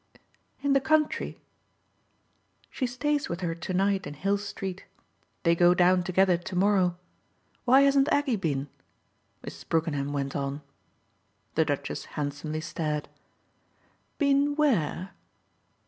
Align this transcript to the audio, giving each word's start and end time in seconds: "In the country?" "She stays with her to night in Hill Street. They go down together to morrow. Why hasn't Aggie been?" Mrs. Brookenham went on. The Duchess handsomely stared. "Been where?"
"In 0.63 0.73
the 0.73 0.81
country?" 0.81 1.37
"She 2.71 2.87
stays 2.87 3.29
with 3.29 3.41
her 3.41 3.53
to 3.53 3.71
night 3.71 4.07
in 4.07 4.15
Hill 4.15 4.39
Street. 4.39 4.85
They 5.43 5.53
go 5.55 5.75
down 5.75 6.01
together 6.01 6.37
to 6.37 6.55
morrow. 6.55 6.97
Why 7.65 7.81
hasn't 7.81 8.11
Aggie 8.11 8.35
been?" 8.35 8.67
Mrs. 9.43 9.69
Brookenham 9.69 10.11
went 10.11 10.35
on. 10.35 10.63
The 11.53 11.65
Duchess 11.65 12.05
handsomely 12.17 12.61
stared. 12.61 13.09
"Been 14.17 14.55
where?" 14.55 15.11